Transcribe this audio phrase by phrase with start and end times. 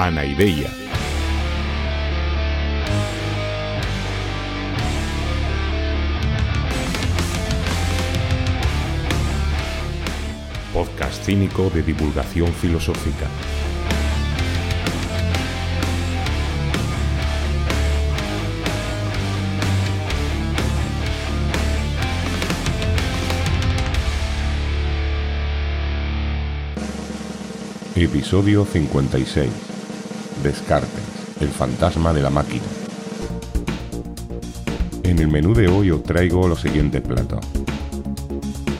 [0.00, 0.70] Anaideia.
[10.72, 13.26] Podcast cínico de divulgación filosófica.
[27.96, 29.77] Episodio 56.
[30.42, 31.02] Descartes,
[31.40, 32.62] el fantasma de la máquina.
[35.02, 37.44] En el menú de hoy os traigo los siguientes platos.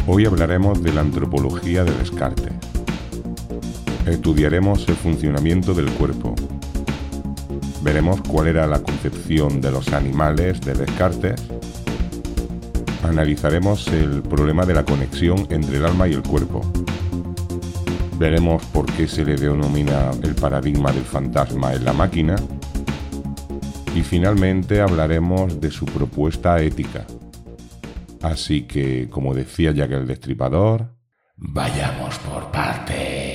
[0.07, 2.53] Hoy hablaremos de la antropología de Descartes.
[4.07, 6.37] Estudiaremos el funcionamiento del cuerpo.
[7.83, 11.43] Veremos cuál era la concepción de los animales de Descartes.
[13.03, 16.63] Analizaremos el problema de la conexión entre el alma y el cuerpo
[18.19, 22.35] Veremos por qué se le denomina el paradigma del fantasma en la máquina.
[23.95, 27.07] Y finalmente hablaremos de su propuesta ética.
[28.21, 30.97] Así que, como decía Jack el Destripador,
[31.37, 33.28] vayamos por partes.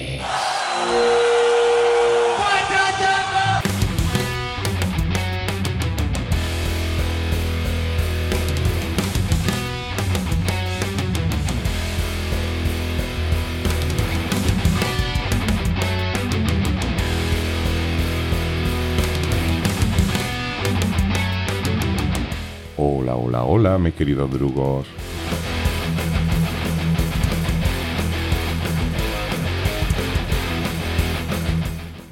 [22.86, 24.86] Hola, hola, hola, mis queridos drugos.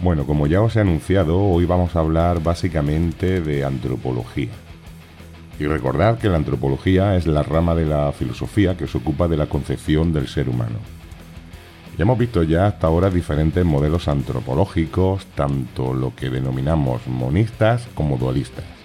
[0.01, 4.51] Bueno, como ya os he anunciado, hoy vamos a hablar básicamente de antropología.
[5.59, 9.35] Y recordad que la antropología es la rama de la filosofía que se ocupa de
[9.35, 10.79] la concepción del ser humano.
[11.97, 18.17] Ya hemos visto ya hasta ahora diferentes modelos antropológicos, tanto lo que denominamos monistas como
[18.17, 18.80] dualistas.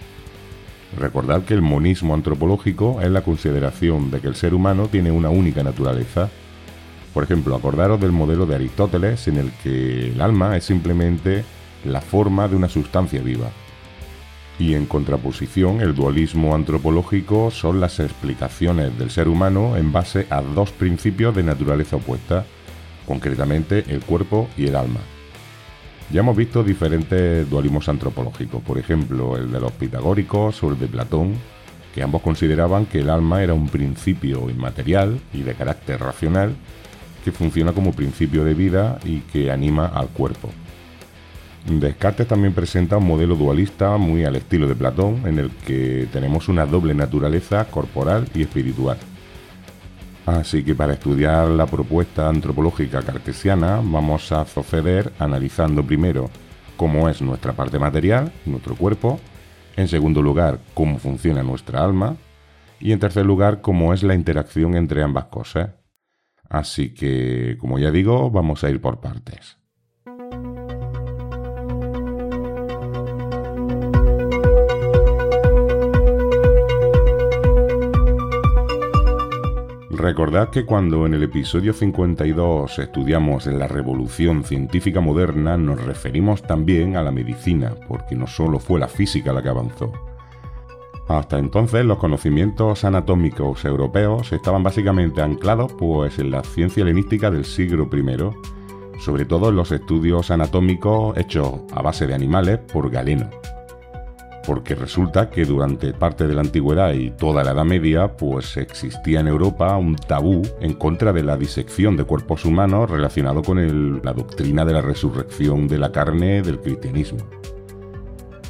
[0.99, 5.31] Recordad que el monismo antropológico es la consideración de que el ser humano tiene una
[5.31, 6.31] única naturaleza.
[7.13, 11.45] Por ejemplo, acordaros del modelo de Aristóteles en el que el alma es simplemente
[11.85, 13.51] la forma de una sustancia viva.
[14.59, 20.41] Y en contraposición, el dualismo antropológico son las explicaciones del ser humano en base a
[20.41, 22.47] dos principios de naturaleza opuesta,
[23.07, 25.01] concretamente el cuerpo y el alma.
[26.13, 30.87] Ya hemos visto diferentes dualismos antropológicos, por ejemplo el de los pitagóricos o el de
[30.87, 31.35] Platón,
[31.95, 36.55] que ambos consideraban que el alma era un principio inmaterial y de carácter racional
[37.25, 40.51] que funciona como principio de vida y que anima al cuerpo.
[41.69, 46.49] Descartes también presenta un modelo dualista muy al estilo de Platón, en el que tenemos
[46.49, 48.99] una doble naturaleza corporal y espiritual.
[50.27, 56.29] Así que para estudiar la propuesta antropológica cartesiana vamos a proceder analizando primero
[56.77, 59.21] cómo es nuestra parte material, nuestro cuerpo,
[59.77, 62.17] en segundo lugar cómo funciona nuestra alma
[62.81, 65.71] y en tercer lugar cómo es la interacción entre ambas cosas.
[66.49, 69.59] Así que, como ya digo, vamos a ir por partes.
[80.07, 86.97] Recordad que cuando en el episodio 52 estudiamos la revolución científica moderna nos referimos también
[86.97, 89.91] a la medicina, porque no solo fue la física la que avanzó.
[91.09, 97.45] Hasta entonces los conocimientos anatómicos europeos estaban básicamente anclados pues en la ciencia helenística del
[97.45, 103.29] siglo I, sobre todo en los estudios anatómicos hechos a base de animales por Galeno
[104.47, 109.21] porque resulta que durante parte de la antigüedad y toda la Edad Media, pues existía
[109.21, 114.13] en Europa un tabú en contra de la disección de cuerpos humanos relacionado con la
[114.13, 117.19] doctrina de la resurrección de la carne del cristianismo.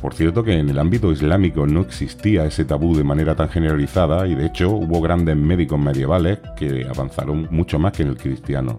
[0.02, 4.26] Por cierto que en el ámbito islámico no existía ese tabú de manera tan generalizada
[4.28, 8.78] y de hecho hubo grandes médicos medievales que avanzaron mucho más que en el cristiano.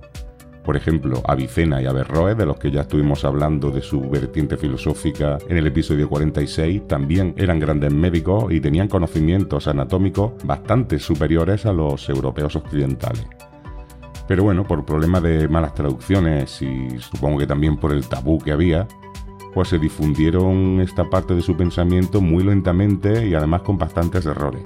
[0.68, 5.38] Por ejemplo, Avicena y Averroes, de los que ya estuvimos hablando de su vertiente filosófica
[5.48, 11.72] en el episodio 46, también eran grandes médicos y tenían conocimientos anatómicos bastante superiores a
[11.72, 13.26] los europeos occidentales.
[14.28, 18.52] Pero bueno, por problemas de malas traducciones y supongo que también por el tabú que
[18.52, 18.90] había,
[19.54, 24.64] pues se difundieron esta parte de su pensamiento muy lentamente y además con bastantes errores.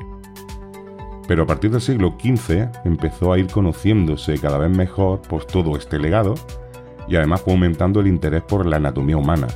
[1.32, 5.78] Pero a partir del siglo XV empezó a ir conociéndose cada vez mejor pues, todo
[5.78, 6.36] este legado
[7.08, 9.48] y además fue aumentando el interés por la anatomía humana.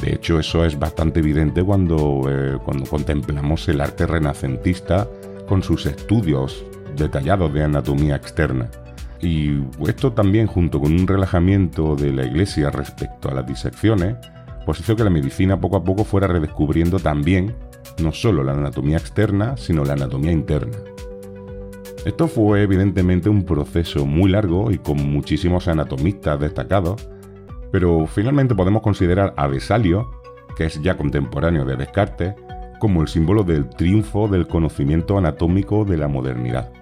[0.00, 5.06] De hecho, eso es bastante evidente cuando, eh, cuando contemplamos el arte renacentista
[5.46, 6.64] con sus estudios
[6.96, 8.70] detallados de anatomía externa.
[9.20, 14.16] Y esto también, junto con un relajamiento de la Iglesia respecto a las disecciones,
[14.64, 17.54] pues hizo que la medicina poco a poco fuera redescubriendo también
[18.00, 20.76] no solo la anatomía externa, sino la anatomía interna.
[22.04, 27.08] Esto fue evidentemente un proceso muy largo y con muchísimos anatomistas destacados,
[27.70, 30.10] pero finalmente podemos considerar a Vesalio,
[30.56, 32.34] que es ya contemporáneo de Descartes,
[32.78, 36.72] como el símbolo del triunfo del conocimiento anatómico de la modernidad.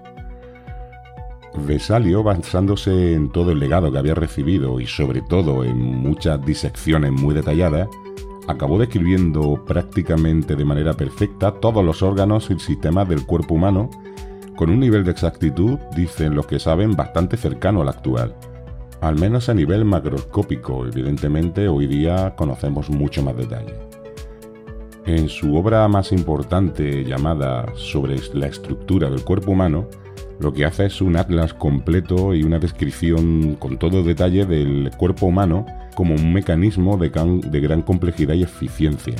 [1.66, 7.10] Vesalio, basándose en todo el legado que había recibido y sobre todo en muchas disecciones
[7.10, 7.88] muy detalladas,
[8.48, 13.90] acabó describiendo prácticamente de manera perfecta todos los órganos y sistemas del cuerpo humano,
[14.56, 18.34] con un nivel de exactitud, dicen los que saben, bastante cercano al actual.
[19.00, 23.74] Al menos a nivel macroscópico, evidentemente hoy día conocemos mucho más detalle.
[25.06, 29.86] En su obra más importante llamada Sobre la estructura del cuerpo humano,
[30.40, 35.26] lo que hace es un atlas completo y una descripción con todo detalle del cuerpo
[35.26, 39.16] humano como un mecanismo de, gran complejidad y eficiencia.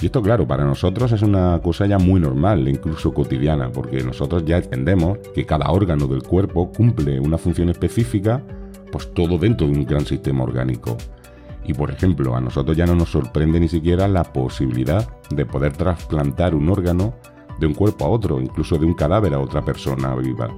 [0.00, 4.44] Y esto, claro, para nosotros es una cosa ya muy normal, incluso cotidiana, porque nosotros
[4.44, 8.42] ya entendemos que cada órgano del cuerpo cumple una función específica,
[8.92, 10.96] pues todo dentro de un gran sistema orgánico.
[11.64, 15.74] Y por ejemplo, a nosotros ya no nos sorprende ni siquiera la posibilidad de poder
[15.74, 17.14] trasplantar un órgano
[17.60, 20.48] de un cuerpo a otro, incluso de un cadáver a otra persona viva.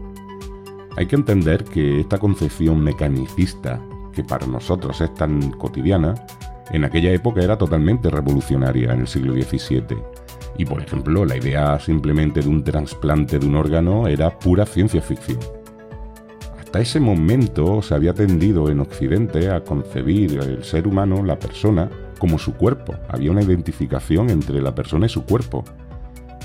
[0.96, 3.80] Hay que entender que esta concepción mecanicista
[4.12, 6.14] que para nosotros es tan cotidiana,
[6.70, 9.98] en aquella época era totalmente revolucionaria en el siglo XVII.
[10.58, 15.00] Y por ejemplo, la idea simplemente de un trasplante de un órgano era pura ciencia
[15.00, 15.38] ficción.
[16.58, 21.90] Hasta ese momento se había tendido en Occidente a concebir el ser humano, la persona,
[22.18, 22.94] como su cuerpo.
[23.08, 25.64] Había una identificación entre la persona y su cuerpo.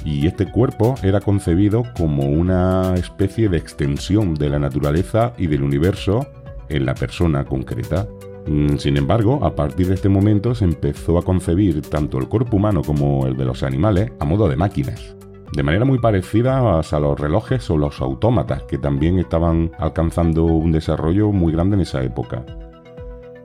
[0.05, 5.63] Y este cuerpo era concebido como una especie de extensión de la naturaleza y del
[5.63, 6.27] universo
[6.69, 8.07] en la persona concreta.
[8.47, 12.57] Mm, sin embargo, a partir de este momento se empezó a concebir tanto el cuerpo
[12.57, 15.15] humano como el de los animales a modo de máquinas,
[15.51, 20.71] de manera muy parecida a los relojes o los autómatas, que también estaban alcanzando un
[20.71, 22.45] desarrollo muy grande en esa época.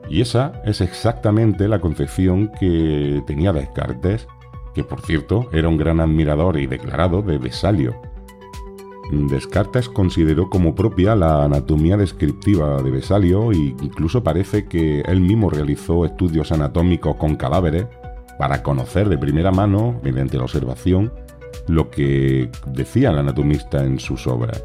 [0.09, 4.27] Y esa es exactamente la concepción que tenía Descartes,
[4.73, 7.95] que por cierto era un gran admirador y declarado de Vesalio,
[9.11, 15.49] Descartes consideró como propia la anatomía descriptiva de Vesalio e incluso parece que él mismo
[15.49, 17.85] realizó estudios anatómicos con cadáveres
[18.39, 21.13] para conocer de primera mano, mediante la observación,
[21.67, 24.63] lo que decía el anatomista en sus obras.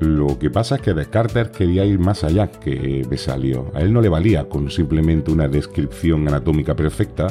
[0.00, 3.70] Lo que pasa es que Descartes quería ir más allá que Vesalio.
[3.74, 7.28] A él no le valía con simplemente una descripción anatómica perfecta,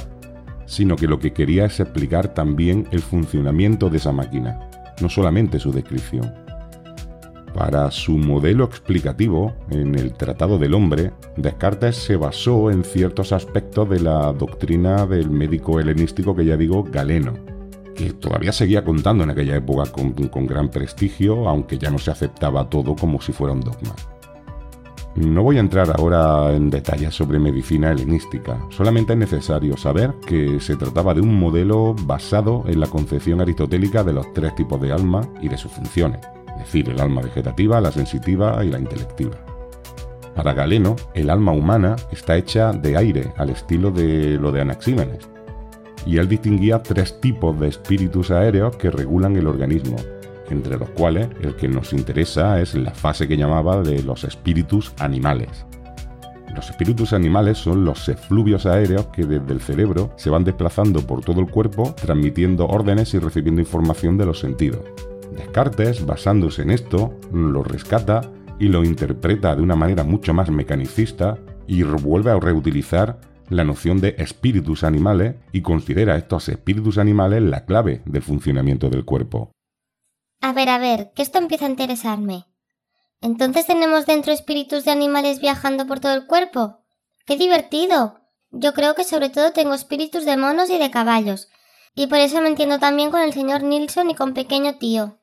[0.67, 4.59] sino que lo que quería es explicar también el funcionamiento de esa máquina,
[5.01, 6.31] no solamente su descripción.
[7.55, 13.89] Para su modelo explicativo, en el Tratado del Hombre, Descartes se basó en ciertos aspectos
[13.89, 17.33] de la doctrina del médico helenístico que ya digo, Galeno,
[17.95, 22.11] que todavía seguía contando en aquella época con, con gran prestigio, aunque ya no se
[22.11, 23.95] aceptaba todo como si fuera un dogma.
[25.17, 30.59] No voy a entrar ahora en detalles sobre medicina helenística, solamente es necesario saber que
[30.59, 34.93] se trataba de un modelo basado en la concepción aristotélica de los tres tipos de
[34.93, 36.21] alma y de sus funciones
[36.57, 39.37] es decir, el alma vegetativa, la sensitiva y la intelectiva.
[40.35, 45.29] Para Galeno, el alma humana está hecha de aire, al estilo de lo de Anaxímenes,
[46.05, 49.97] y él distinguía tres tipos de espíritus aéreos que regulan el organismo,
[50.49, 54.93] entre los cuales el que nos interesa es la fase que llamaba de los espíritus
[54.99, 55.65] animales.
[56.55, 61.21] Los espíritus animales son los efluvios aéreos que desde el cerebro se van desplazando por
[61.21, 64.81] todo el cuerpo, transmitiendo órdenes y recibiendo información de los sentidos.
[65.35, 68.21] Descartes, basándose en esto, lo rescata
[68.59, 71.37] y lo interpreta de una manera mucho más mecanicista
[71.67, 77.65] y vuelve a reutilizar la noción de espíritus animales y considera estos espíritus animales la
[77.65, 79.51] clave del funcionamiento del cuerpo.
[80.41, 82.45] A ver, a ver, que esto empieza a interesarme.
[83.21, 86.83] ¿Entonces tenemos dentro espíritus de animales viajando por todo el cuerpo?
[87.25, 88.21] ¡Qué divertido!
[88.51, 91.49] Yo creo que sobre todo tengo espíritus de monos y de caballos,
[91.95, 95.17] y por eso me entiendo también con el señor Nilsson y con pequeño tío.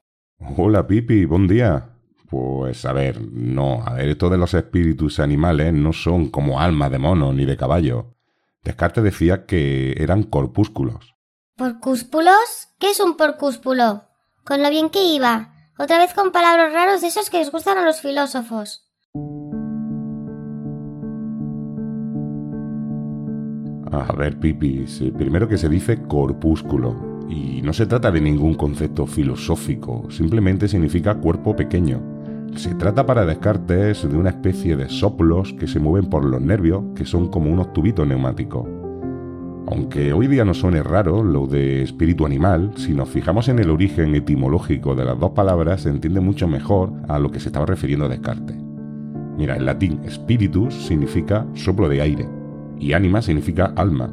[0.56, 1.90] Hola, Pipi, buen día.
[2.28, 6.90] Pues a ver, no, a ver, esto de los espíritus animales no son como almas
[6.90, 8.16] de mono ni de caballo.
[8.62, 11.14] Descartes decía que eran corpúsculos.
[11.56, 12.68] ¿Porcúsculos?
[12.80, 14.02] ¿Qué es un porcúsculo?
[14.44, 15.54] Con lo bien que iba.
[15.78, 18.86] Otra vez con palabras raros de esos que les gustan a los filósofos.
[23.90, 24.84] A ver, Pipi,
[25.16, 31.14] primero que se dice corpúsculo, y no se trata de ningún concepto filosófico, simplemente significa
[31.14, 32.02] cuerpo pequeño.
[32.54, 36.84] Se trata para Descartes de una especie de soplos que se mueven por los nervios,
[36.94, 38.83] que son como unos tubitos neumáticos.
[39.66, 43.70] Aunque hoy día no suene raro lo de espíritu animal, si nos fijamos en el
[43.70, 47.64] origen etimológico de las dos palabras se entiende mucho mejor a lo que se estaba
[47.64, 48.56] refiriendo Descartes.
[49.38, 52.28] Mira, en latín spiritus significa soplo de aire
[52.78, 54.12] y anima significa alma.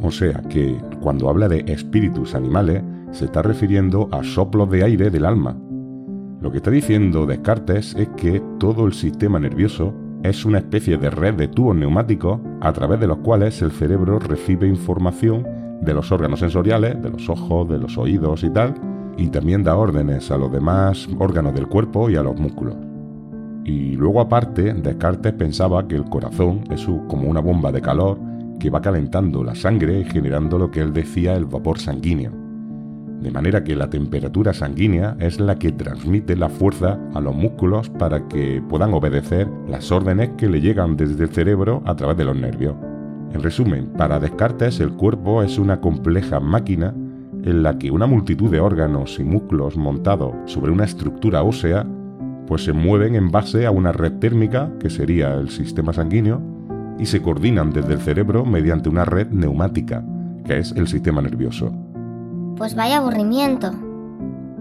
[0.00, 5.10] O sea que cuando habla de espíritus animales se está refiriendo a soplos de aire
[5.10, 5.56] del alma.
[6.40, 9.94] Lo que está diciendo Descartes es que todo el sistema nervioso
[10.24, 14.18] es una especie de red de tubos neumáticos a través de los cuales el cerebro
[14.18, 15.46] recibe información
[15.82, 18.74] de los órganos sensoriales, de los ojos, de los oídos y tal,
[19.18, 22.74] y también da órdenes a los demás órganos del cuerpo y a los músculos.
[23.66, 28.18] Y luego aparte, Descartes pensaba que el corazón es como una bomba de calor
[28.58, 32.43] que va calentando la sangre y generando lo que él decía el vapor sanguíneo
[33.24, 37.88] de manera que la temperatura sanguínea es la que transmite la fuerza a los músculos
[37.88, 42.26] para que puedan obedecer las órdenes que le llegan desde el cerebro a través de
[42.26, 42.76] los nervios.
[43.32, 46.94] En resumen, para Descartes el cuerpo es una compleja máquina
[47.42, 51.86] en la que una multitud de órganos y músculos montados sobre una estructura ósea
[52.46, 56.42] pues se mueven en base a una red térmica, que sería el sistema sanguíneo,
[56.98, 60.04] y se coordinan desde el cerebro mediante una red neumática,
[60.44, 61.72] que es el sistema nervioso.
[62.56, 63.72] Pues vaya aburrimiento.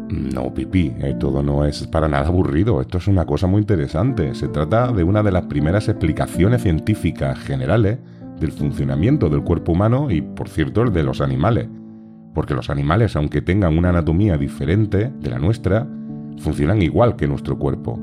[0.10, 4.36] No, Pipi, eh, todo no es para nada aburrido, esto es una cosa muy interesante.
[4.36, 8.00] Se trata de una de las primeras explicaciones científicas generales
[8.40, 11.68] del funcionamiento del cuerpo humano y, por cierto, el de los animales.
[12.34, 15.88] Porque los animales, aunque tengan una anatomía diferente de la nuestra,
[16.40, 18.00] funcionan igual que nuestro cuerpo.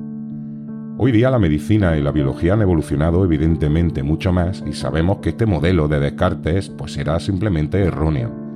[0.98, 5.30] Hoy día la medicina y la biología han evolucionado evidentemente mucho más y sabemos que
[5.30, 8.49] este modelo de Descartes pues era simplemente erróneo.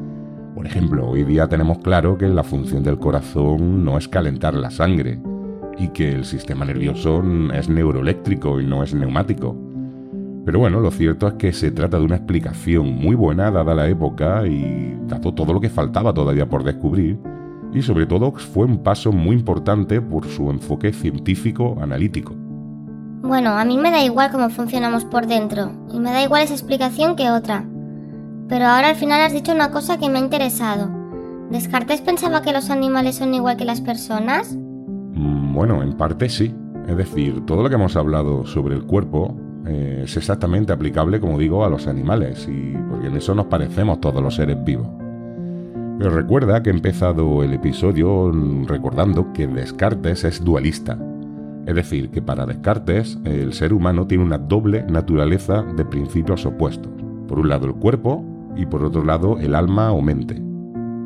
[0.65, 4.71] Por ejemplo, hoy día tenemos claro que la función del corazón no es calentar la
[4.71, 5.21] sangre
[5.77, 9.55] y que el sistema nervioso es neuroeléctrico y no es neumático.
[10.47, 13.91] Pero bueno, lo cierto es que se trata de una explicación muy buena dada la
[13.91, 17.19] época y dado todo lo que faltaba todavía por descubrir,
[17.75, 22.35] y sobre todo fue un paso muy importante por su enfoque científico analítico.
[23.21, 26.55] Bueno, a mí me da igual cómo funcionamos por dentro, y me da igual esa
[26.55, 27.67] explicación que otra.
[28.49, 30.91] Pero ahora al final has dicho una cosa que me ha interesado.
[31.51, 34.55] ¿Descartes pensaba que los animales son igual que las personas?
[34.55, 36.55] Mm, bueno, en parte sí.
[36.89, 39.35] Es decir, todo lo que hemos hablado sobre el cuerpo
[39.67, 44.01] eh, es exactamente aplicable, como digo, a los animales, y porque en eso nos parecemos
[44.01, 44.89] todos los seres vivos.
[45.99, 48.31] Pero recuerda que he empezado el episodio
[48.67, 50.99] recordando que Descartes es dualista.
[51.67, 56.93] Es decir, que para Descartes el ser humano tiene una doble naturaleza de principios opuestos.
[57.29, 60.41] Por un lado el cuerpo y por otro lado el alma o mente.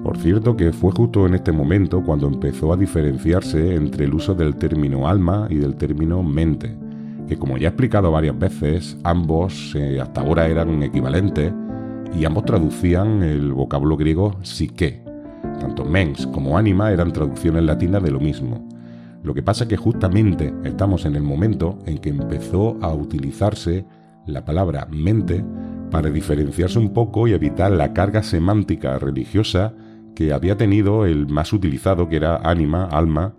[0.03, 4.35] Por cierto que fue justo en este momento cuando empezó a diferenciarse entre el uso
[4.35, 6.77] del término alma y del término mente,
[7.27, 11.53] que como ya he explicado varias veces, ambos eh, hasta ahora eran equivalentes
[12.19, 15.03] y ambos traducían el vocablo griego psique.
[15.61, 18.67] Tanto mens como anima eran traducciones latinas de lo mismo.
[19.23, 23.85] Lo que pasa es que justamente estamos en el momento en que empezó a utilizarse
[24.27, 25.45] la palabra mente
[25.91, 29.75] para diferenciarse un poco y evitar la carga semántica religiosa
[30.15, 33.35] que había tenido el más utilizado, que era ánima, alma,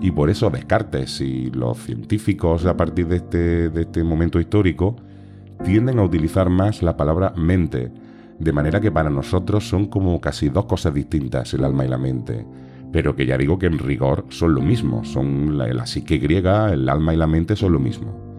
[0.00, 4.96] y por eso Descartes y los científicos a partir de este, de este momento histórico
[5.64, 7.90] tienden a utilizar más la palabra mente,
[8.38, 11.98] de manera que para nosotros son como casi dos cosas distintas, el alma y la
[11.98, 12.44] mente,
[12.92, 16.72] pero que ya digo que en rigor son lo mismo, son la, la psique griega,
[16.72, 18.33] el alma y la mente son lo mismo.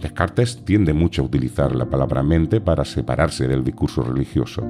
[0.00, 4.62] Descartes tiende mucho a utilizar la palabra mente para separarse del discurso religioso.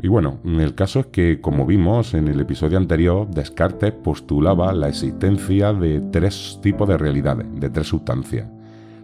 [0.00, 4.88] Y bueno, el caso es que, como vimos en el episodio anterior, Descartes postulaba la
[4.88, 8.48] existencia de tres tipos de realidades, de tres sustancias.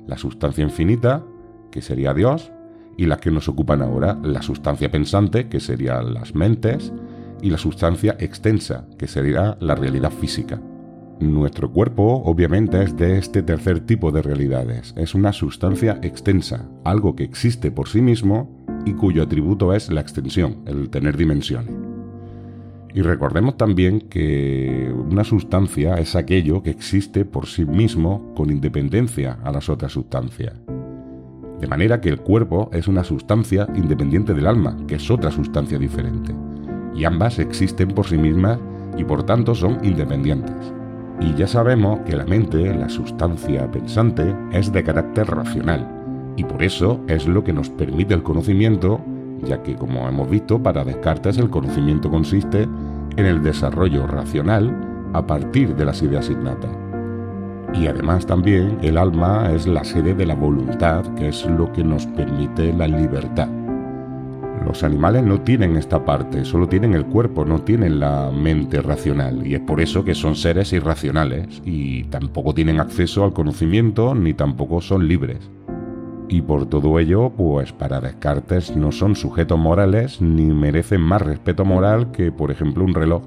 [0.07, 1.23] La sustancia infinita,
[1.71, 2.51] que sería Dios,
[2.97, 6.93] y las que nos ocupan ahora, la sustancia pensante, que serían las mentes,
[7.41, 10.61] y la sustancia extensa, que sería la realidad física.
[11.21, 14.95] Nuestro cuerpo obviamente es de este tercer tipo de realidades.
[14.97, 18.49] Es una sustancia extensa, algo que existe por sí mismo
[18.85, 21.75] y cuyo atributo es la extensión, el tener dimensiones.
[22.95, 29.39] Y recordemos también que una sustancia es aquello que existe por sí mismo con independencia
[29.43, 30.55] a las otras sustancias.
[31.61, 35.79] De manera que el cuerpo es una sustancia independiente del alma, que es otra sustancia
[35.79, 36.33] diferente.
[36.95, 38.61] Y ambas existen por sí mismas
[38.97, 40.78] y por tanto son independientes.
[41.21, 45.87] Y ya sabemos que la mente, la sustancia pensante, es de carácter racional,
[46.37, 49.01] y por eso es lo que nos permite el conocimiento,
[49.43, 52.69] ya que como hemos visto, para Descartes el conocimiento consiste
[53.17, 54.73] en el desarrollo racional
[55.13, 56.71] a partir de las ideas innatas.
[57.75, 61.83] Y además también el alma es la sede de la voluntad, que es lo que
[61.83, 63.49] nos permite la libertad.
[64.65, 69.47] Los animales no tienen esta parte, solo tienen el cuerpo, no tienen la mente racional,
[69.47, 74.35] y es por eso que son seres irracionales, y tampoco tienen acceso al conocimiento, ni
[74.35, 75.51] tampoco son libres.
[76.29, 81.65] Y por todo ello, pues para Descartes no son sujetos morales ni merecen más respeto
[81.65, 83.23] moral que, por ejemplo, un reloj,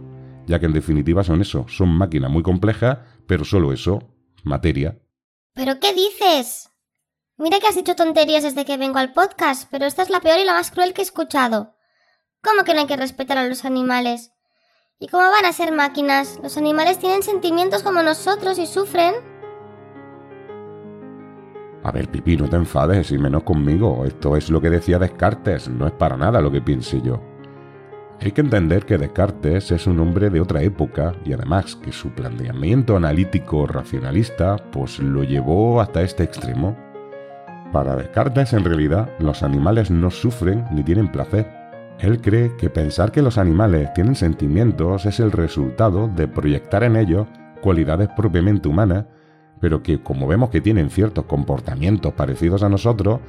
[0.45, 4.03] ya que en definitiva son eso, son máquinas muy complejas, pero solo eso,
[4.43, 4.99] materia.
[5.53, 6.70] ¿Pero qué dices?
[7.37, 10.39] Mira que has dicho tonterías desde que vengo al podcast, pero esta es la peor
[10.39, 11.75] y la más cruel que he escuchado.
[12.43, 14.31] ¿Cómo que no hay que respetar a los animales?
[14.99, 16.39] ¿Y cómo van a ser máquinas?
[16.43, 19.15] Los animales tienen sentimientos como nosotros y sufren.
[21.83, 24.05] A ver, Pipi, no te enfades, y menos conmigo.
[24.05, 27.19] Esto es lo que decía Descartes, no es para nada lo que piense yo.
[28.19, 32.11] Hay que entender que Descartes es un hombre de otra época y además que su
[32.11, 36.90] planteamiento analítico racionalista pues lo llevó hasta este extremo.
[37.71, 41.49] Para Descartes, en realidad, los animales no sufren ni tienen placer.
[41.99, 46.97] Él cree que pensar que los animales tienen sentimientos es el resultado de proyectar en
[46.97, 47.27] ellos
[47.61, 49.05] cualidades propiamente humanas,
[49.61, 53.21] pero que como vemos que tienen ciertos comportamientos parecidos a nosotros,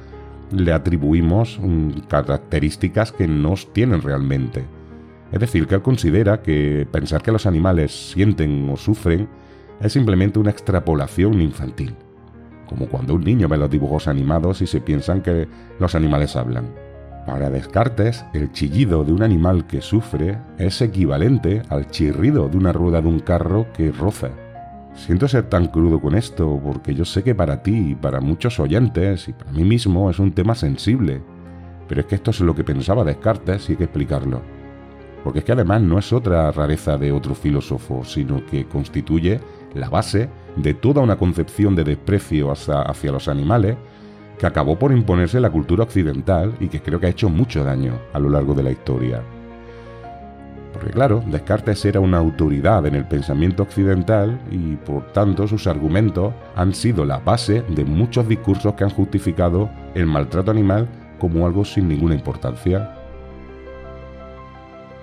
[0.51, 4.65] le atribuimos mm, características que nos tienen realmente.
[5.31, 9.29] Es decir, que él considera que pensar que los animales sienten o sufren
[9.79, 11.95] es simplemente una extrapolación infantil
[12.67, 15.47] como cuando un niño ve los dibujos animados y se piensan que
[15.79, 16.65] los animales hablan.
[17.25, 22.73] Para Descartes, el chillido de un animal que sufre es equivalente al chirrido de una
[22.73, 24.31] rueda de un carro que roza.
[24.93, 28.59] Siento ser tan crudo con esto porque yo sé que para ti y para muchos
[28.59, 31.21] oyentes y para mí mismo es un tema sensible,
[31.87, 34.41] pero es que esto es lo que pensaba Descartes y hay que explicarlo.
[35.23, 39.39] Porque es que además no es otra rareza de otro filósofo, sino que constituye
[39.73, 43.75] la base de toda una concepción de desprecio hacia, los animales
[44.37, 47.93] que acabó por imponerse la cultura occidental y que creo que ha hecho mucho daño
[48.13, 49.21] a lo largo de la historia.
[50.73, 56.33] Porque claro, Descartes era una autoridad en el pensamiento occidental y por tanto sus argumentos
[56.55, 60.87] han sido la base de muchos discursos que han justificado el maltrato animal
[61.19, 62.97] como algo sin ninguna importancia.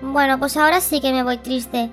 [0.01, 1.89] Bueno, pues ahora sí que me voy triste.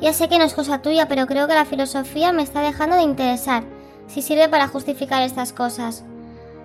[0.00, 2.96] Ya sé que no es cosa tuya, pero creo que la filosofía me está dejando
[2.96, 3.64] de interesar,
[4.06, 6.04] si sirve para justificar estas cosas.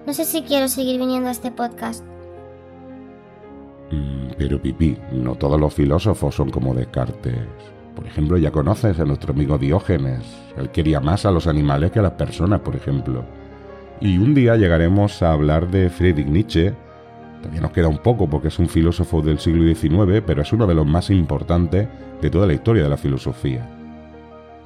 [0.06, 2.04] No sé si quiero seguir viniendo a este podcast.
[3.92, 7.48] Mm, pero Pipi, no todos los filósofos son como Descartes.
[7.96, 10.24] Por ejemplo, ya conoces a nuestro amigo Diógenes.
[10.58, 13.24] Él quería más a los animales que a las personas, por ejemplo.
[14.00, 16.74] Y un día llegaremos a hablar de Friedrich Nietzsche.
[17.42, 20.68] Todavía nos queda un poco porque es un filósofo del siglo XIX, pero es uno
[20.68, 21.88] de los más importantes
[22.22, 23.68] de toda la historia de la filosofía.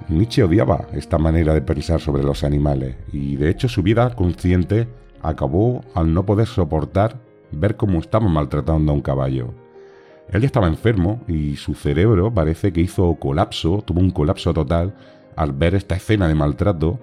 [0.09, 4.89] Nietzsche odiaba esta manera de pensar sobre los animales y de hecho su vida consciente
[5.21, 7.17] acabó al no poder soportar
[7.51, 9.53] ver cómo estaban maltratando a un caballo.
[10.29, 14.93] Él ya estaba enfermo y su cerebro parece que hizo colapso, tuvo un colapso total
[15.37, 16.99] al ver esta escena de maltrato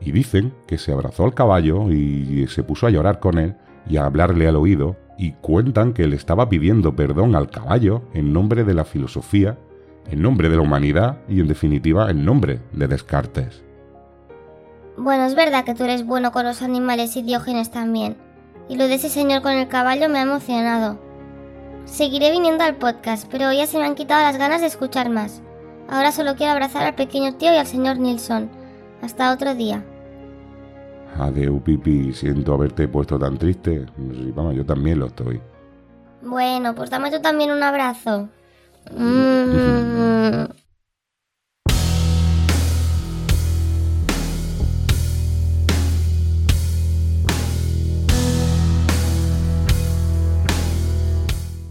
[0.00, 3.56] y dicen que se abrazó al caballo y se puso a llorar con él
[3.88, 8.32] y a hablarle al oído y cuentan que le estaba pidiendo perdón al caballo en
[8.32, 9.58] nombre de la filosofía
[10.10, 13.62] en nombre de la humanidad y en definitiva en nombre de Descartes.
[14.96, 18.16] Bueno, es verdad que tú eres bueno con los animales y Diógenes también.
[18.68, 20.98] Y lo de ese señor con el caballo me ha emocionado.
[21.84, 25.40] Seguiré viniendo al podcast, pero ya se me han quitado las ganas de escuchar más.
[25.88, 28.50] Ahora solo quiero abrazar al pequeño tío y al señor Nilsson.
[29.00, 29.84] Hasta otro día.
[31.18, 32.12] Adeu, Pipi.
[32.12, 33.86] Siento haberte puesto tan triste.
[34.34, 35.40] vamos, yo también lo estoy.
[36.22, 38.28] Bueno, pues dame tú también un abrazo.
[38.96, 40.46] Mm.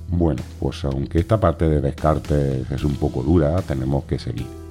[0.10, 4.67] Bueno, pues aunque esta parte de Descartes es un poco dura, tenemos que seguir.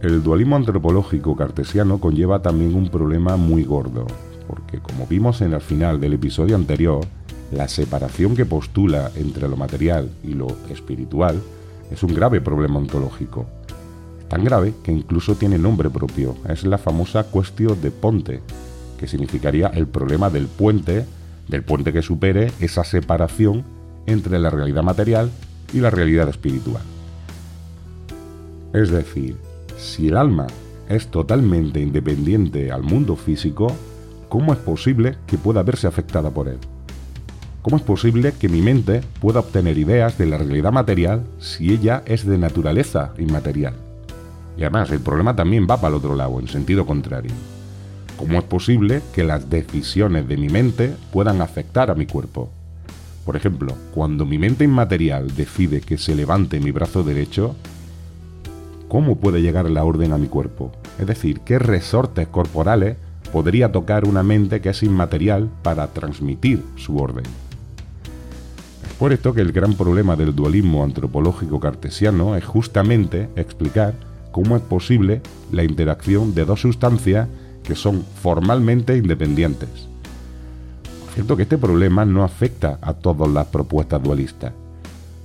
[0.00, 4.06] El dualismo antropológico cartesiano conlleva también un problema muy gordo,
[4.46, 7.04] porque como vimos en el final del episodio anterior,
[7.50, 11.42] la separación que postula entre lo material y lo espiritual
[11.90, 13.46] es un grave problema ontológico.
[14.28, 16.36] Tan grave que incluso tiene nombre propio.
[16.48, 18.40] Es la famosa cuestión de Ponte,
[19.00, 21.06] que significaría el problema del puente,
[21.48, 23.64] del puente que supere esa separación
[24.06, 25.30] entre la realidad material
[25.72, 26.82] y la realidad espiritual.
[28.72, 29.47] Es decir,
[29.78, 30.48] si el alma
[30.88, 33.72] es totalmente independiente al mundo físico,
[34.28, 36.58] ¿cómo es posible que pueda verse afectada por él?
[37.62, 42.02] ¿Cómo es posible que mi mente pueda obtener ideas de la realidad material si ella
[42.06, 43.74] es de naturaleza inmaterial?
[44.56, 47.30] Y además, el problema también va para el otro lado, en sentido contrario.
[48.16, 52.50] ¿Cómo es posible que las decisiones de mi mente puedan afectar a mi cuerpo?
[53.24, 57.54] Por ejemplo, cuando mi mente inmaterial decide que se levante mi brazo derecho,
[58.88, 60.72] ¿cómo puede llegar la orden a mi cuerpo?
[60.98, 62.96] Es decir, ¿qué resortes corporales
[63.32, 67.24] podría tocar una mente que es inmaterial para transmitir su orden?
[68.86, 73.94] Es por esto que el gran problema del dualismo antropológico cartesiano es justamente explicar
[74.32, 75.20] cómo es posible
[75.52, 77.28] la interacción de dos sustancias
[77.62, 79.68] que son formalmente independientes.
[81.14, 84.52] Cierto que este problema no afecta a todas las propuestas dualistas.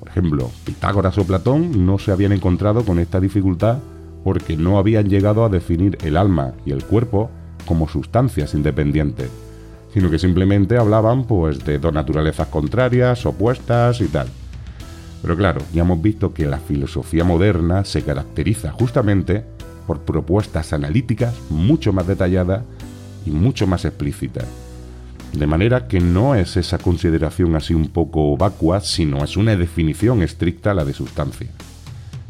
[0.04, 3.78] Por ejemplo, Pitágoras o Platón no se habían encontrado con esta dificultad
[4.26, 7.32] porque no habían llegado a definir el alma y el cuerpo
[7.66, 9.30] como sustancias independientes,
[9.94, 14.28] sino que simplemente hablaban pues de dos naturalezas contrarias, opuestas y tal.
[15.22, 19.46] Pero claro, ya hemos visto que la filosofía moderna se caracteriza justamente
[19.88, 22.64] por propuestas analíticas mucho más detalladas
[23.26, 24.63] y mucho más explícitas.
[25.34, 30.22] De manera que no es esa consideración así un poco vacua, sino es una definición
[30.22, 31.48] estricta la de sustancia.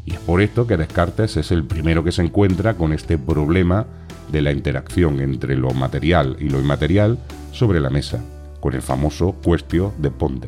[0.06, 3.86] Y es por esto que Descartes es el primero que se encuentra con este problema
[4.32, 7.20] de la interacción entre lo material y lo inmaterial
[7.52, 8.24] sobre la mesa,
[8.62, 10.48] con el famoso cuestio de Ponte.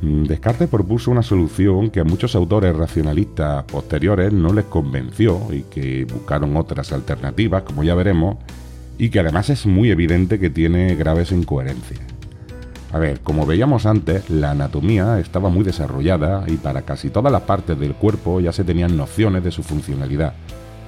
[0.00, 5.62] Mm, Descartes propuso una solución que a muchos autores racionalistas posteriores no les convenció y
[5.62, 8.36] que buscaron otras alternativas, como ya veremos,
[9.02, 11.98] y que además es muy evidente que tiene graves incoherencias.
[12.92, 17.42] A ver, como veíamos antes, la anatomía estaba muy desarrollada y para casi todas las
[17.42, 20.34] partes del cuerpo ya se tenían nociones de su funcionalidad.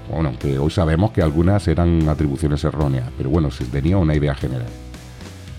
[0.09, 4.37] Bueno, aunque hoy sabemos que algunas eran atribuciones erróneas, pero bueno, se tenía una idea
[4.37, 4.70] general.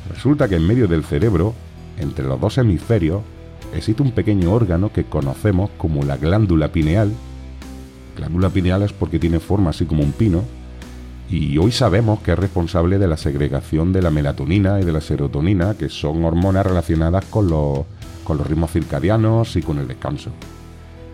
[0.09, 1.53] Resulta que en medio del cerebro,
[1.99, 3.21] entre los dos hemisferios,
[3.75, 7.11] existe un pequeño órgano que conocemos como la glándula pineal.
[8.15, 10.43] glándula pineal es porque tiene forma así como un pino.
[11.29, 15.01] Y hoy sabemos que es responsable de la segregación de la melatonina y de la
[15.01, 17.79] serotonina, que son hormonas relacionadas con los,
[18.23, 20.31] con los ritmos circadianos y con el descanso.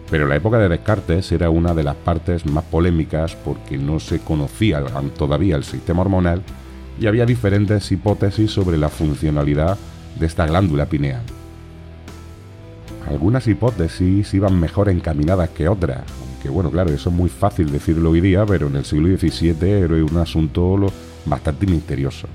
[0.09, 4.19] Pero la época de Descartes era una de las partes más polémicas porque no se
[4.19, 4.83] conocía
[5.17, 6.41] todavía el sistema hormonal
[6.99, 9.77] y había diferentes hipótesis sobre la funcionalidad
[10.19, 11.21] de esta glándula pineal.
[13.07, 16.03] Algunas hipótesis iban mejor encaminadas que otras,
[16.41, 19.69] aunque bueno, claro, eso es muy fácil decirlo hoy día, pero en el siglo XVII
[19.69, 20.75] era un asunto
[21.23, 22.27] bastante misterioso.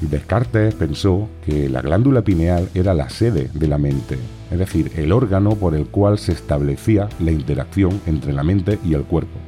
[0.00, 4.16] Descartes pensó que la glándula pineal era la sede de la mente,
[4.50, 8.94] es decir, el órgano por el cual se establecía la interacción entre la mente y
[8.94, 9.38] el cuerpo.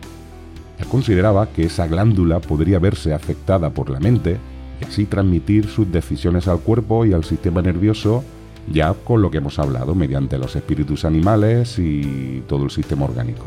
[0.79, 4.37] Él consideraba que esa glándula podría verse afectada por la mente
[4.83, 8.23] y así transmitir sus decisiones al cuerpo y al sistema nervioso
[8.73, 13.47] ya con lo que hemos hablado mediante los espíritus animales y todo el sistema orgánico.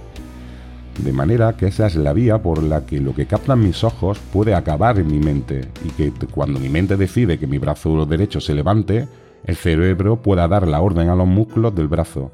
[1.04, 4.20] De manera que esa es la vía por la que lo que captan mis ojos
[4.34, 8.42] puede acabar en mi mente y que cuando mi mente decide que mi brazo derecho
[8.42, 9.08] se levante,
[9.46, 12.32] el cerebro pueda dar la orden a los músculos del brazo.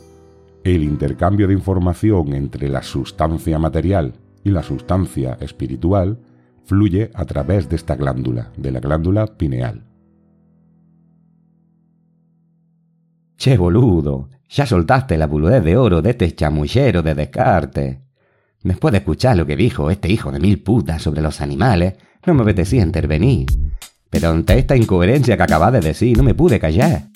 [0.63, 6.17] El intercambio de información entre la sustancia material y la sustancia espiritual
[6.63, 9.84] fluye a través de esta glándula, de la glándula pineal.
[13.38, 17.98] Che, boludo, ya soltaste la buludez de oro de este chamullero de Descartes.
[18.63, 21.95] Después de escuchar lo que dijo este hijo de mil putas sobre los animales,
[22.26, 23.48] no me apetecía intervenir.
[24.10, 27.10] Pero ante esta incoherencia que acabas de decir, no me pude callar.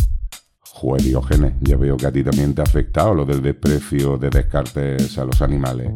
[0.59, 4.29] Joder, Diógenes, ya veo que a ti también te ha afectado lo del desprecio de
[4.29, 5.91] Descartes a los animales.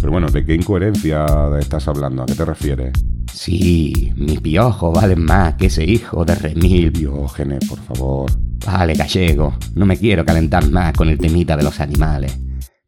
[0.00, 1.26] Pero bueno, ¿de qué incoherencia
[1.58, 2.22] estás hablando?
[2.22, 2.92] ¿A qué te refieres?
[3.38, 6.92] Sí, mis piojos valen más que ese hijo de remil.
[6.92, 8.32] Diógenes, por favor.
[8.66, 12.36] Vale, gallego, no me quiero calentar más con el temita de los animales.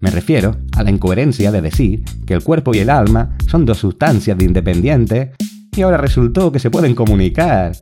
[0.00, 3.78] Me refiero a la incoherencia de decir que el cuerpo y el alma son dos
[3.78, 5.30] sustancias independientes
[5.70, 7.76] y ahora resultó que se pueden comunicar.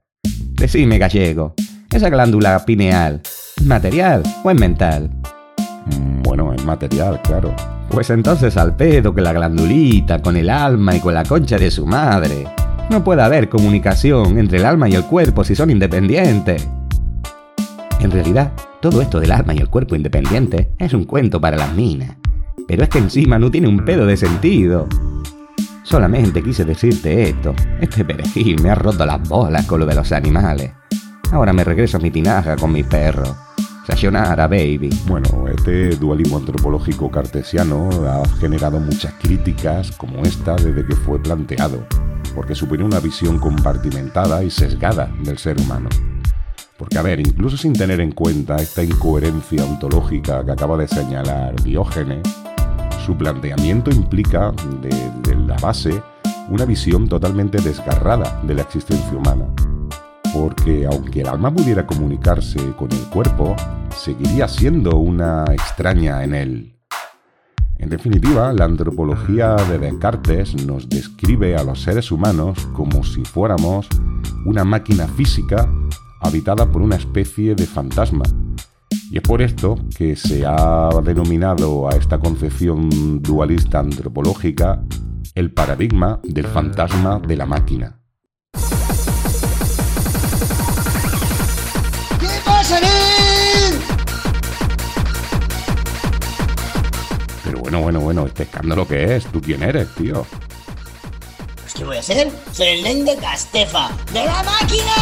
[0.52, 1.54] Decime, gallego,
[1.90, 3.22] ¿esa glándula pineal
[3.56, 5.10] es material o es mental?
[5.86, 7.56] Mm, bueno, es material, claro.
[7.88, 11.70] Pues entonces al pedo que la glandulita con el alma y con la concha de
[11.70, 12.57] su madre.
[12.90, 16.66] No puede haber comunicación entre el alma y el cuerpo si son independientes.
[18.00, 21.74] En realidad, todo esto del alma y el cuerpo independiente es un cuento para las
[21.74, 22.16] minas.
[22.66, 24.88] Pero es que encima no tiene un pedo de sentido.
[25.82, 27.54] Solamente quise decirte esto.
[27.80, 30.72] Este perejil me ha roto las bolas con lo de los animales.
[31.30, 33.47] Ahora me regreso a mi tinaja con mi perro.
[33.88, 34.90] Sayonara, baby.
[35.06, 41.86] Bueno, este dualismo antropológico cartesiano ha generado muchas críticas como esta desde que fue planteado,
[42.34, 45.88] porque supone una visión compartimentada y sesgada del ser humano.
[46.76, 51.58] Porque, a ver, incluso sin tener en cuenta esta incoherencia ontológica que acaba de señalar
[51.62, 52.28] Diógenes,
[53.06, 56.02] su planteamiento implica, desde la base,
[56.50, 59.46] una visión totalmente desgarrada de la existencia humana.
[60.38, 63.56] Porque aunque el alma pudiera comunicarse con el cuerpo,
[63.90, 66.78] seguiría siendo una extraña en él.
[67.76, 73.88] En definitiva, la antropología de Descartes nos describe a los seres humanos como si fuéramos
[74.46, 75.68] una máquina física
[76.20, 78.22] habitada por una especie de fantasma.
[79.10, 84.84] Y es por esto que se ha denominado a esta concepción dualista antropológica
[85.34, 87.97] el paradigma del fantasma de la máquina.
[97.68, 100.24] Bueno, bueno, bueno, este escándalo que es, ¿tú quién eres, tío?
[101.60, 102.30] Pues ¿qué voy a ser?
[102.50, 104.92] Soy el nen de Castefa, de la máquina.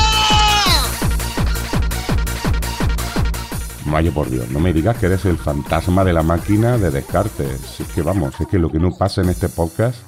[3.85, 7.79] Vaya por Dios, no me digas que eres el fantasma de la máquina de Descartes.
[7.79, 9.99] Es que vamos, es que lo que no pasa en este podcast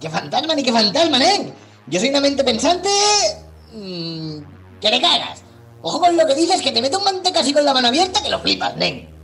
[0.00, 1.52] ¿Qué fantasma ni qué fantasma, nen?
[1.86, 2.88] Yo soy una mente pensante...
[3.74, 4.38] mmm,
[4.80, 5.42] que te cagas.
[5.82, 8.22] Ojo con lo que dices, que te meto un manteca así con la mano abierta
[8.22, 9.15] que lo flipas, nen.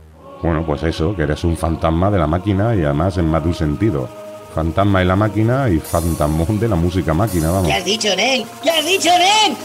[0.43, 3.47] Bueno, pues eso, que eres un fantasma de la máquina y además en más de
[3.49, 4.09] un sentido.
[4.53, 7.67] Fantasma de la máquina y fantasmón de la música máquina, vamos.
[7.67, 8.45] ¿Qué has dicho, nen?
[8.61, 9.57] ¿Qué has dicho, nen?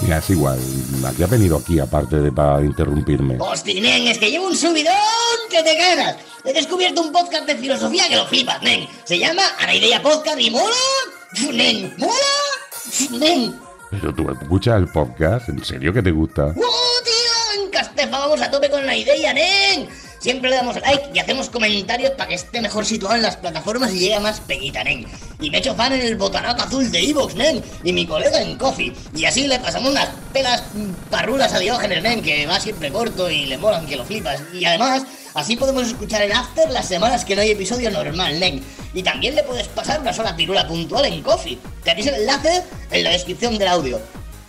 [0.00, 0.58] Mira, es igual,
[1.06, 3.36] ¿a qué ha venido aquí aparte de para interrumpirme?
[3.38, 4.94] Hostia, nen, es que llevo un subidón
[5.50, 6.16] que te cagas.
[6.44, 8.88] He descubierto un podcast de filosofía que lo flipas, nen.
[9.04, 10.74] Se llama Anaidea Podcast y mola.
[11.52, 13.18] Nen, mola.
[13.18, 13.54] Nen.
[13.90, 16.46] Pero tú escuchas el podcast, ¿en serio que te gusta?
[16.46, 17.62] ¡Oh, tío!
[17.62, 20.05] En Castefa vamos a tope con la idea, nen.
[20.26, 23.94] Siempre le damos like y hacemos comentarios para que esté mejor situado en las plataformas
[23.94, 25.06] y llegue a más peguita, nen.
[25.40, 27.62] Y me he hecho fan en el botonaco azul de Evox, nen.
[27.84, 28.92] Y mi colega en Coffee.
[29.14, 30.64] Y así le pasamos unas pelas
[31.12, 34.40] parrulas a Diógenes, nen, que va siempre corto y le molan que lo flipas.
[34.52, 38.64] Y además, así podemos escuchar en After las semanas que no hay episodio normal, nen.
[38.94, 41.56] Y también le puedes pasar una sola pirula puntual en Coffee.
[41.84, 44.00] Tenéis el enlace en la descripción del audio.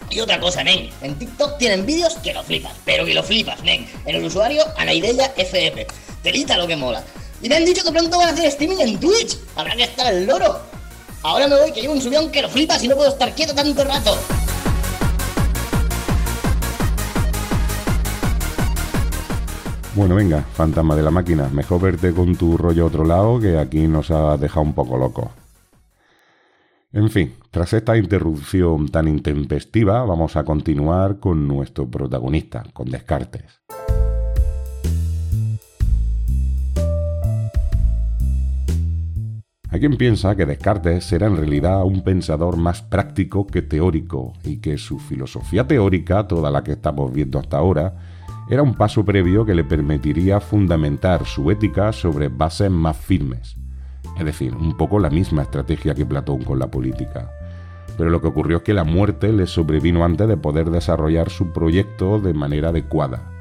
[0.09, 3.61] Y otra cosa, nen, en TikTok tienen vídeos que lo flipas, pero que lo flipas,
[3.63, 3.87] nen.
[4.05, 5.85] En el usuario Anaideya FF.
[6.23, 7.03] Telita lo que mola.
[7.41, 9.37] Y me han dicho que pronto van a hacer streaming en Twitch.
[9.55, 10.59] Habrá que estar el loro.
[11.23, 13.53] Ahora me voy, que llevo un subión que lo flipas y no puedo estar quieto
[13.53, 14.17] tanto rato.
[19.93, 23.57] Bueno, venga, fantasma de la máquina, mejor verte con tu rollo a otro lado que
[23.57, 25.25] aquí nos ha dejado un poco locos.
[26.97, 33.61] En fin, tras esta interrupción tan intempestiva, vamos a continuar con nuestro protagonista, con Descartes.
[39.69, 44.57] Hay quien piensa que Descartes era en realidad un pensador más práctico que teórico y
[44.57, 47.93] que su filosofía teórica, toda la que estamos viendo hasta ahora,
[48.49, 53.55] era un paso previo que le permitiría fundamentar su ética sobre bases más firmes.
[54.17, 57.31] Es decir, un poco la misma estrategia que Platón con la política.
[57.97, 61.51] Pero lo que ocurrió es que la muerte le sobrevino antes de poder desarrollar su
[61.51, 63.31] proyecto de manera adecuada.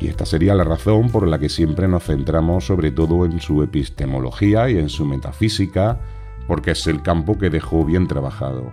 [0.00, 3.62] Y esta sería la razón por la que siempre nos centramos sobre todo en su
[3.62, 6.00] epistemología y en su metafísica,
[6.46, 8.72] porque es el campo que dejó bien trabajado.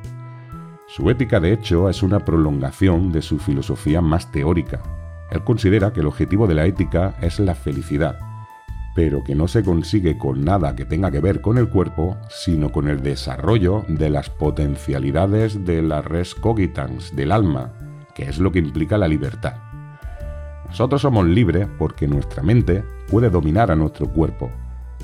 [0.87, 4.81] Su ética, de hecho, es una prolongación de su filosofía más teórica.
[5.29, 8.17] Él considera que el objetivo de la ética es la felicidad,
[8.97, 12.71] pero que no se consigue con nada que tenga que ver con el cuerpo, sino
[12.71, 17.73] con el desarrollo de las potencialidades de la res cogitans, del alma,
[18.15, 19.53] que es lo que implica la libertad.
[20.67, 24.49] Nosotros somos libres porque nuestra mente puede dominar a nuestro cuerpo,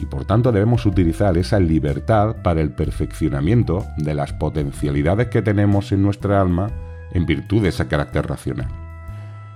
[0.01, 5.91] y por tanto debemos utilizar esa libertad para el perfeccionamiento de las potencialidades que tenemos
[5.91, 6.71] en nuestra alma
[7.11, 8.82] en virtud de ese carácter racional.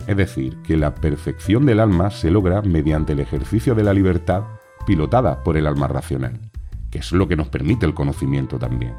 [0.08, 4.44] Es decir, que la perfección del alma se logra mediante el ejercicio de la libertad
[4.86, 6.40] pilotada por el alma racional,
[6.90, 8.94] que es lo que nos permite el conocimiento también.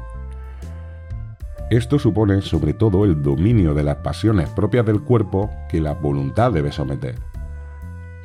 [1.71, 6.51] Esto supone sobre todo el dominio de las pasiones propias del cuerpo que la voluntad
[6.51, 7.15] debe someter.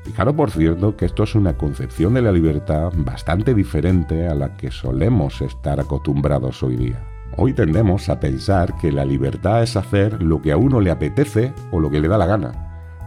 [0.04, 4.56] Fijaros por cierto que esto es una concepción de la libertad bastante diferente a la
[4.56, 7.02] que solemos estar acostumbrados hoy día.
[7.36, 11.54] Hoy tendemos a pensar que la libertad es hacer lo que a uno le apetece
[11.70, 12.63] o lo que le da la gana.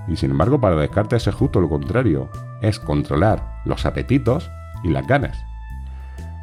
[0.08, 2.30] Y sin embargo para Descartes es justo lo contrario,
[2.62, 4.50] es controlar los apetitos
[4.84, 5.38] y las ganas.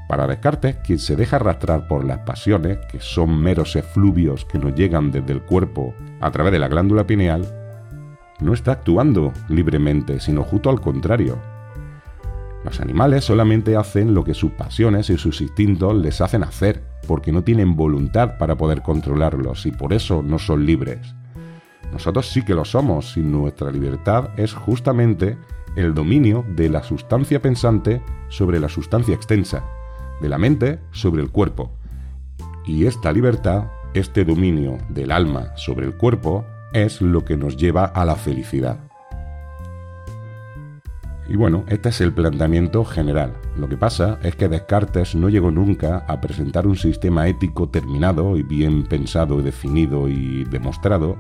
[0.09, 4.75] Para Descartes, quien se deja arrastrar por las pasiones, que son meros efluvios que nos
[4.75, 7.47] llegan desde el cuerpo a través de la glándula pineal,
[8.41, 11.39] no está actuando libremente, sino justo al contrario.
[12.65, 17.33] Los animales solamente hacen lo que sus pasiones y sus instintos les hacen hacer, porque
[17.33, 21.15] no tienen voluntad para poder controlarlos y por eso no son libres.
[21.95, 25.39] Nosotros sí que lo somos y nuestra libertad es justamente
[25.77, 29.63] el dominio de la sustancia pensante sobre la sustancia extensa,
[30.21, 31.71] de la mente sobre el cuerpo.
[32.67, 37.85] Y esta libertad, este dominio del alma sobre el cuerpo, es lo que nos lleva
[37.85, 38.81] a la felicidad.
[41.29, 43.35] Y bueno, este es el planteamiento general.
[43.57, 48.37] Lo que pasa es que Descartes no llegó nunca a presentar un sistema ético terminado
[48.37, 51.17] y bien pensado definido y demostrado,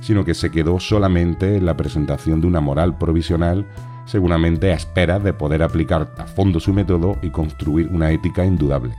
[0.00, 3.66] sino que se quedó solamente en la presentación de una moral provisional,
[4.06, 8.94] seguramente a espera de poder aplicar a fondo su método y construir una ética indudable.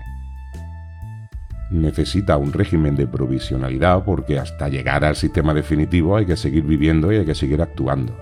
[1.72, 7.12] Necesita un régimen de provisionalidad porque hasta llegar al sistema definitivo hay que seguir viviendo
[7.12, 8.16] y hay que seguir actuando.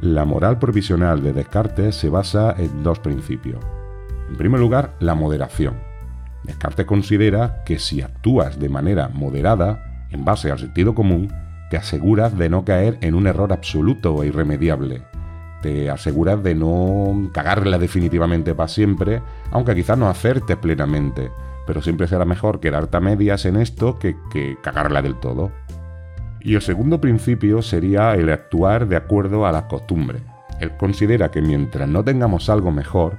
[0.00, 3.64] La moral provisional de Descartes se basa en dos principios.
[4.28, 5.74] En primer lugar, la moderación.
[6.44, 11.32] Descartes considera que si actúas de manera moderada, en base al sentido común,
[11.70, 15.02] te aseguras de no caer en un error absoluto e irremediable.
[15.62, 21.30] Te aseguras de no cagarla definitivamente para siempre, aunque quizás no acertes plenamente,
[21.66, 24.16] pero siempre será mejor quedarte a medias en esto que,
[24.62, 25.50] cagarla del todo.
[26.40, 30.20] Y el segundo principio sería el actuar de acuerdo a la costumbre.
[30.60, 33.18] Él considera que mientras no tengamos algo mejor,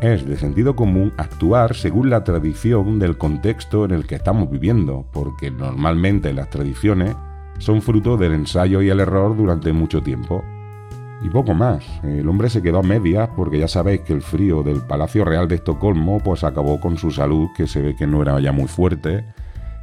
[0.00, 5.04] es de sentido común actuar según la tradición del contexto en el que estamos viviendo,
[5.12, 7.14] porque normalmente las tradiciones
[7.60, 10.42] son fruto del ensayo y el error durante mucho tiempo.
[11.22, 14.62] Y poco más, el hombre se quedó a medias porque ya sabéis que el frío
[14.62, 18.22] del Palacio Real de Estocolmo pues acabó con su salud, que se ve que no
[18.22, 19.26] era ya muy fuerte,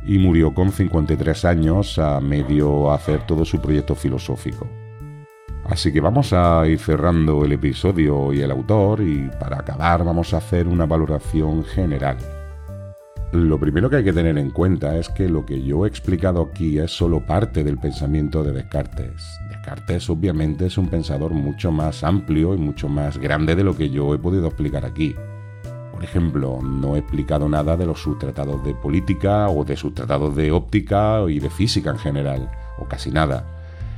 [0.04, 4.68] y murió con 53 años a medio hacer todo su proyecto filosófico.
[5.66, 10.34] Así que vamos a ir cerrando el episodio y el autor y para acabar vamos
[10.34, 12.18] a hacer una valoración general.
[13.34, 16.42] Lo primero que hay que tener en cuenta es que lo que yo he explicado
[16.42, 19.22] aquí es solo parte del pensamiento de Descartes.
[19.50, 23.90] Descartes obviamente es un pensador mucho más amplio y mucho más grande de lo que
[23.90, 25.13] yo he podido explicar aquí.
[25.92, 30.34] Por ejemplo, no he explicado nada de los subtratados de política o de sus tratados
[30.34, 33.46] de óptica y de física en general, o casi nada.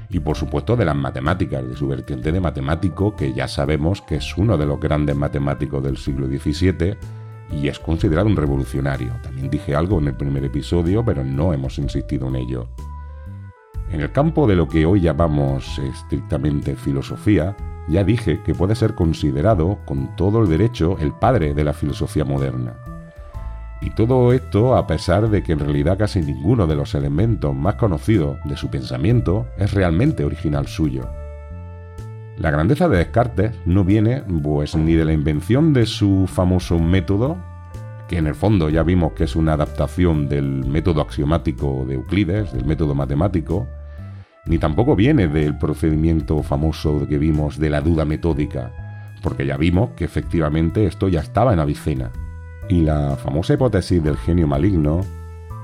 [0.10, 4.15] Y por supuesto de las matemáticas, de su vertiente de matemático, que ya sabemos que
[4.15, 6.98] es uno de los grandes matemáticos del siglo XVII
[7.52, 9.14] y es considerado un revolucionario.
[9.24, 12.68] También dije algo en el primer episodio, pero no hemos insistido en ello.
[13.92, 17.56] En el campo de lo que hoy llamamos estrictamente filosofía,
[17.88, 22.24] ya dije que puede ser considerado con todo el derecho el padre de la filosofía
[22.24, 22.76] moderna.
[23.82, 27.76] Y todo esto a pesar de que en realidad casi ninguno de los elementos más
[27.76, 31.10] conocidos de su pensamiento es realmente original suyo.
[32.39, 37.38] La grandeza de Descartes no viene pues ni de la invención de su famoso método,
[38.08, 42.54] que en el fondo ya vimos que es una adaptación del método axiomático de Euclides,
[42.54, 43.67] del método matemático,
[44.45, 48.71] ni tampoco viene del procedimiento famoso que vimos de la duda metódica,
[49.21, 52.10] porque ya vimos que efectivamente esto ya estaba en Avicena.
[52.69, 55.02] Y la famosa hipótesis del genio maligno,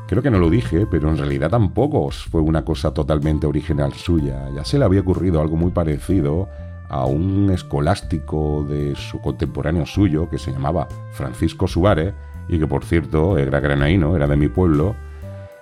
[0.07, 4.49] creo que no lo dije, pero en realidad tampoco fue una cosa totalmente original suya.
[4.53, 6.49] Ya se le había ocurrido algo muy parecido
[6.89, 12.13] a un escolástico de su contemporáneo suyo que se llamaba Francisco Suárez
[12.47, 14.95] y que por cierto era granaíno, era de mi pueblo,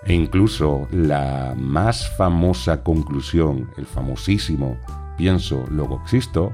[0.05, 4.77] e incluso la más famosa conclusión, el famosísimo
[5.17, 6.51] pienso, luego existo,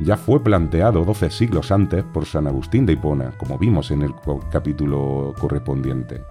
[0.00, 4.12] ya fue planteado 12 siglos antes por San Agustín de Hipona, como vimos en el
[4.50, 6.22] capítulo correspondiente.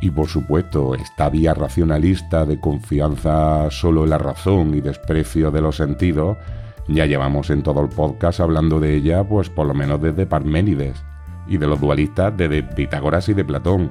[0.00, 5.60] Y por supuesto, esta vía racionalista de confianza solo en la razón y desprecio de
[5.60, 6.38] los sentidos,
[6.88, 11.04] ya llevamos en todo el podcast hablando de ella, pues por lo menos desde Parménides,
[11.46, 13.90] y de los dualistas desde Pitágoras y de Platón.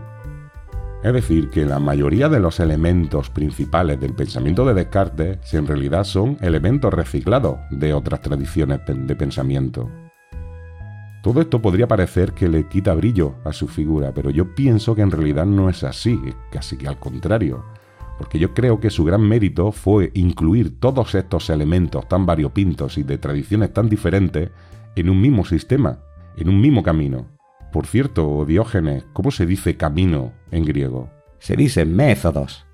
[1.03, 6.03] Es decir, que la mayoría de los elementos principales del pensamiento de Descartes en realidad
[6.03, 9.89] son elementos reciclados de otras tradiciones de pensamiento.
[11.21, 15.01] Todo esto podría parecer que le quita brillo a su figura, pero yo pienso que
[15.01, 16.19] en realidad no es así,
[16.51, 17.63] casi que al contrario,
[18.17, 23.03] porque yo creo que su gran mérito fue incluir todos estos elementos tan variopintos y
[23.03, 24.49] de tradiciones tan diferentes
[24.95, 25.99] en un mismo sistema,
[26.35, 27.27] en un mismo camino.
[27.71, 31.09] Por cierto, Diógenes, ¿cómo se dice camino en griego?
[31.39, 32.65] Se dice métodos.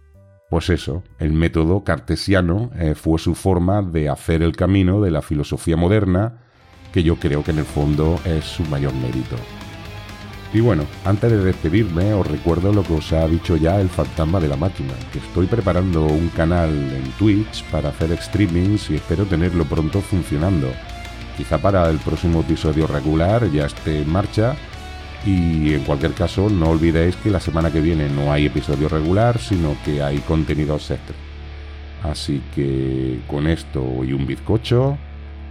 [0.49, 5.21] Pues eso, el método cartesiano eh, fue su forma de hacer el camino de la
[5.21, 6.43] filosofía moderna,
[6.93, 9.35] que yo creo que en el fondo es su mayor mérito.
[10.53, 14.39] Y bueno, antes de despedirme os recuerdo lo que os ha dicho ya el fantasma
[14.39, 19.25] de la máquina, que estoy preparando un canal en Twitch para hacer streamings y espero
[19.25, 20.71] tenerlo pronto funcionando.
[21.35, 24.55] Quizá para el próximo episodio regular ya esté en marcha
[25.25, 29.39] y en cualquier caso, no olvidéis que la semana que viene no hay episodio regular,
[29.39, 31.15] sino que hay contenidos extra.
[32.03, 34.97] Así que con esto y un bizcocho,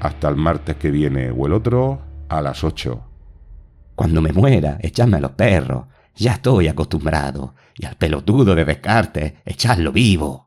[0.00, 3.11] Hasta el martes que viene o el otro a las 8.
[3.94, 5.86] Cuando me muera, echadme a los perros.
[6.16, 7.54] Ya estoy acostumbrado.
[7.76, 10.40] Y al pelotudo de Descartes, echadlo vivo.